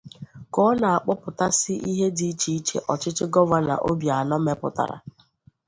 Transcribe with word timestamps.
Ka 0.53 0.59
ọ 0.67 0.71
na 0.81 0.87
akpọpụtasị 0.97 1.73
ihe 1.89 2.07
dị 2.17 2.25
iche 2.33 2.49
iche 2.59 2.77
ọchịchị 2.93 3.25
gọvanọ 3.33 3.75
Obianọ 3.89 4.35
meputara 4.45 4.97